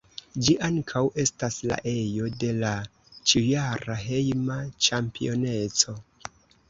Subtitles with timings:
[0.45, 2.71] Ĝi ankaŭ estas la ejo de la
[3.33, 5.97] ĉiujara hejma ĉampioneco.